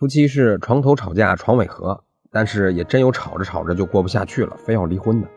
[0.00, 2.02] 夫妻是床头吵架床尾和，
[2.32, 5.28] 但是也真有吵着吵着就过不下去了，非要离婚的。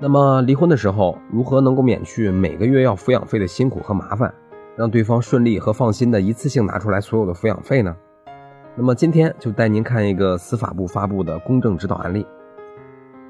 [0.00, 4.34] 那么离婚的时候，如何能够免去每个月要抚养费的辛苦和麻烦，
[4.74, 7.96] 让对方顺利和放心的一次性拿出来所有的抚养费呢？
[8.74, 12.26] 那么今天就带您看一个司法部发布的公证指导案例。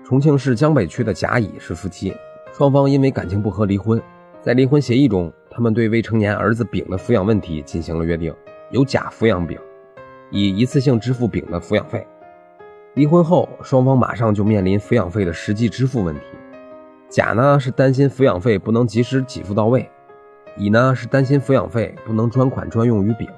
[0.07, 2.16] 重庆市江北区的甲乙是夫妻，
[2.54, 4.02] 双方因为感情不和离婚，
[4.41, 8.34] 在离婚协议中，他们对未成年儿子丙的抚养问题进行了约定，
[8.70, 9.59] 由甲抚养丙。
[10.31, 12.07] 以一次性支付丙的抚养费。
[12.95, 16.23] 离婚后，双方马上就面临抚养费的实际支付问题。
[17.09, 19.89] 甲呢是担心抚养费不能及时给付到位，
[20.57, 23.29] 乙呢是担心抚养费不能专款专用于丙。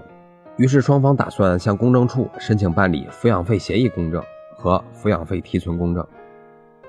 [0.57, 4.23] 于是双方打算向公证处申请办理抚养费协议公证
[4.57, 6.07] 和抚养费提存公证。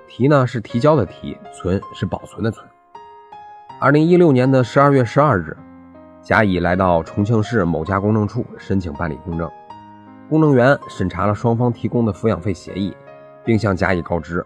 [0.08, 2.66] 提呢是提交的提，存是保存的存。
[3.80, 5.56] 二零一六年的十二月十二日，
[6.22, 9.50] 甲乙来到重庆市某家公证处申请办理公证。
[10.30, 12.96] 公证员审查了双方提供的抚养费协议，
[13.44, 14.46] 并向甲乙告知，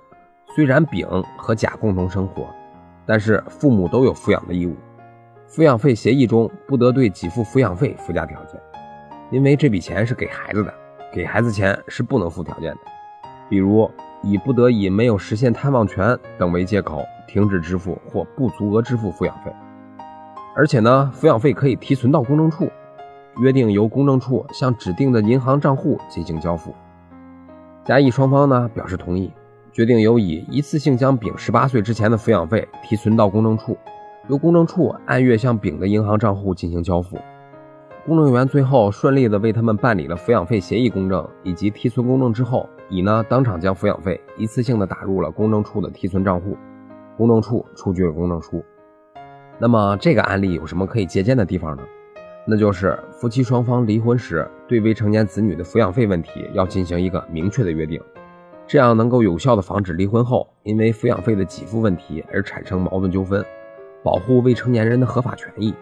[0.55, 1.05] 虽然丙
[1.37, 2.47] 和甲共同生活，
[3.05, 4.77] 但是父母都有抚养的义务，
[5.49, 8.57] 抚养费协议中不得对给付抚养费附加条件，
[9.29, 10.73] 因为这笔钱是给孩子的，
[11.11, 12.79] 给孩子钱是不能附条件的，
[13.49, 19.51] 比如以不得以没有实现探望权等为借口停止支付或不足额支付抚养费，
[20.55, 22.71] 而且呢，抚养费可以提存到公证处。
[23.39, 26.73] 约定由公证处向指定的银行账户进行交付，
[27.83, 29.31] 甲乙双方呢表示同意，
[29.71, 33.75] 决定由乙一次性将丙十八岁之前的抚养费提存到公证处，
[34.29, 37.17] 由公证处按月向丙的银行账户进行交付。
[38.05, 46.55] 公证员最后顺利的为他们办理了抚养费协议公证以及提存公证之后，乙呢当场将抚养费一次性的打入了公证处的提存账户，
[47.17, 48.63] 公证处出具了公证书。
[49.57, 51.83] 那么这个案例有什么可以借鉴的地方呢？
[52.45, 58.01] 那就是夫妻双方离婚时，对未成年子女的抚养费问题要进行一个明确的约定，
[58.67, 63.43] 这样能够有效的防止离婚后因为抚养费的给付问题而产生矛盾纠纷，
[64.03, 65.73] 保护未成年人的合法权益。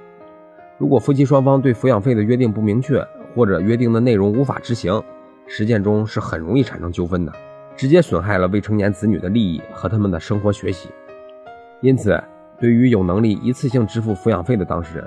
[0.77, 3.03] 如果夫妻双方对抚养费的约定不明确，
[3.35, 5.01] 或者约定的内容无法执行，
[5.47, 7.33] 实践中是很容易产生纠纷的，
[7.75, 10.89] 直接损害了未成年子女的利益和他们的生活学习。
[11.81, 12.21] 因此，
[12.59, 15.05] 对于有能力一次性支付抚养费的当事人，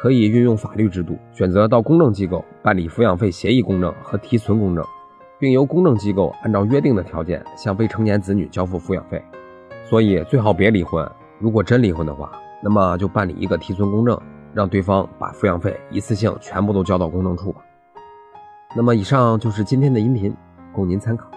[0.00, 4.84] 可以运用法律制度，选择到公证机构办理抚养费协议公证和提存公证，
[5.38, 9.20] 并由公证机构按照约定的条件向未成年子女交付抚养费。
[9.84, 11.08] 所以最好别离婚。
[11.40, 12.30] 如果真离婚的话，
[12.62, 14.20] 那么就办理一个提存公证，
[14.54, 17.60] 让对方把抚养费一次性全部都交到公证处吧。
[18.76, 20.36] 那么以上就是今天的音频，
[20.72, 21.28] 供您参考。